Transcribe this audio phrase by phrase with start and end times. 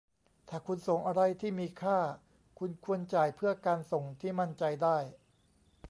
[0.49, 1.99] ถ้าคุณส่งอะไรที่มีค่า
[2.59, 4.97] คุณควรจ่ายเพื่อการส่งที่มั่นใจได้